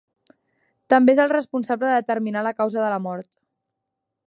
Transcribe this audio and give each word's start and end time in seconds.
També 0.93 1.13
és 1.15 1.21
el 1.25 1.31
responsable 1.33 1.91
de 1.91 1.99
determinar 1.99 2.43
la 2.49 2.55
causa 2.63 2.83
de 2.85 2.91
la 2.95 3.01
mort. 3.09 3.29